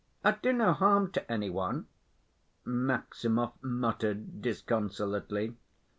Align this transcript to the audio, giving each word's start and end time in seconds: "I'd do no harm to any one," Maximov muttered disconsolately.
"I'd 0.23 0.41
do 0.41 0.51
no 0.51 0.73
harm 0.73 1.11
to 1.11 1.31
any 1.31 1.51
one," 1.51 1.85
Maximov 2.65 3.53
muttered 3.61 4.41
disconsolately. 4.41 5.55